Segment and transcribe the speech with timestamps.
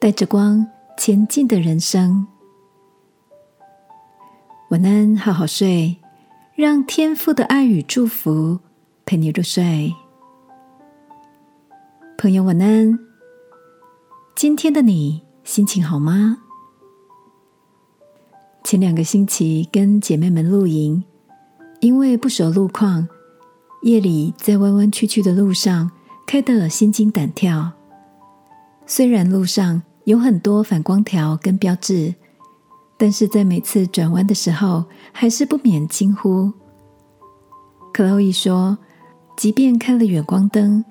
[0.00, 0.66] 带着光
[0.96, 2.26] 前进的人生。
[4.70, 5.98] 晚安，好好睡，
[6.54, 8.58] 让天父的爱与祝福
[9.04, 9.92] 陪你入睡。
[12.16, 12.98] 朋友，晚安。
[14.34, 16.38] 今天的你心情好吗？
[18.64, 21.04] 前两个星期跟姐妹们露营，
[21.80, 23.06] 因为不熟路况，
[23.82, 25.90] 夜里在弯弯曲曲的路上
[26.26, 27.72] 开得心惊胆跳。
[28.86, 32.14] 虽然路上有很多反光条跟标志，
[32.96, 36.52] 但是在每次转弯的时候，还是不免惊呼。
[37.92, 38.78] 克洛伊说
[39.36, 40.84] ：“即便开了远光灯，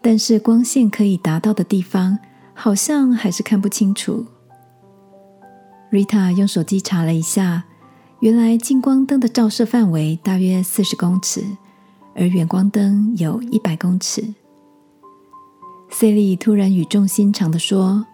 [0.00, 2.18] 但是光线可以达到的地方，
[2.54, 4.26] 好像还是看不清楚。”
[5.90, 7.64] Rita 用手机查了一下，
[8.20, 11.44] 原来近光灯的照射范围大约四十公尺，
[12.14, 14.34] 而远光灯有一百公尺。
[15.90, 18.06] 塞利突然语重心长的说：“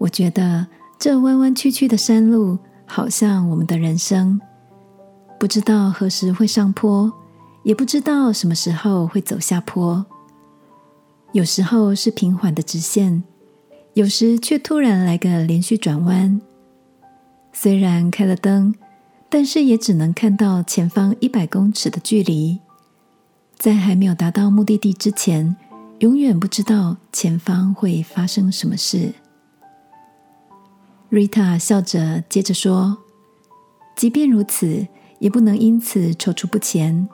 [0.00, 0.66] 我觉得
[0.98, 4.40] 这弯弯曲曲的山路，好像我们的人生，
[5.38, 7.12] 不知道何时会上坡，
[7.64, 10.04] 也不知道什么时候会走下坡。
[11.32, 13.22] 有时候是平缓的直线，
[13.92, 16.40] 有时却突然来个连续转弯。”
[17.52, 18.74] 虽然开了灯，
[19.28, 22.58] 但是也只能看到前方一百公尺的距离。
[23.58, 25.54] 在还没有达到目的地之前，
[25.98, 29.12] 永远不知道前方会发生什么事。
[31.10, 32.96] 瑞塔笑着接着说
[33.96, 34.86] ：“即便如此，
[35.18, 37.08] 也不能因此踌躇不前。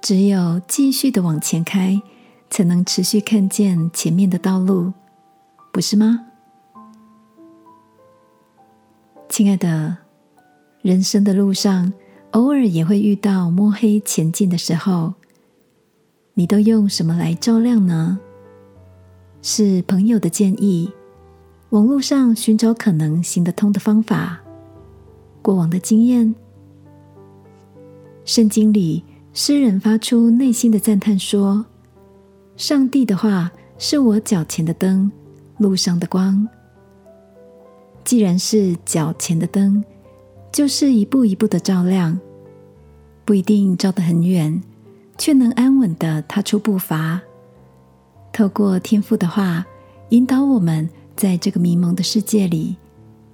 [0.00, 2.00] 只有继续的往前开，
[2.48, 4.94] 才能持续看见前面的道路，
[5.70, 6.26] 不是吗？”
[9.28, 9.98] 亲爱的，
[10.80, 11.92] 人生的路上，
[12.30, 15.12] 偶尔也会遇到摸黑前进的时候。
[16.32, 18.18] 你都用什么来照亮呢？
[19.42, 20.90] 是朋友的建议，
[21.70, 24.40] 网络上寻找可能行得通的方法，
[25.42, 26.34] 过往的经验。
[28.24, 31.66] 圣经里，诗人发出内心的赞叹说
[32.56, 35.10] ：“上帝的话是我脚前的灯，
[35.58, 36.48] 路上的光。”
[38.04, 39.84] 既然是脚前的灯，
[40.52, 42.18] 就是一步一步的照亮，
[43.24, 44.62] 不一定照得很远，
[45.18, 47.20] 却能安稳的踏出步伐。
[48.32, 49.66] 透过天父的话，
[50.10, 52.76] 引导我们在这个迷蒙的世界里，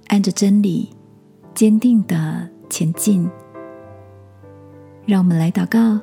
[0.07, 0.89] 按着真理，
[1.53, 3.29] 坚定的前进。
[5.05, 5.99] 让我们来祷告，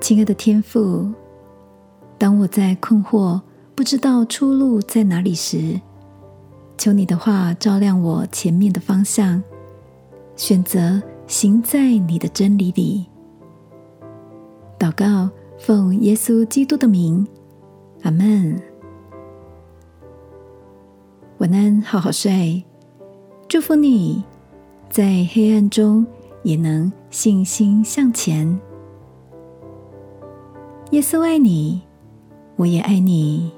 [0.00, 1.10] 亲爱的天父，
[2.16, 3.40] 当我在困惑，
[3.74, 5.80] 不知道出路在哪里时，
[6.78, 9.42] 求你的话照亮我前面的方向，
[10.36, 13.06] 选择行在你的真理里。
[14.78, 15.28] 祷告，
[15.58, 17.26] 奉耶稣基督的名，
[18.02, 18.71] 阿门。
[21.42, 22.62] 晚安，好好睡。
[23.48, 24.22] 祝福你
[24.88, 26.06] 在黑暗中
[26.44, 28.46] 也能信心向前。
[30.92, 31.82] 耶稣爱你，
[32.54, 33.50] 我也爱你。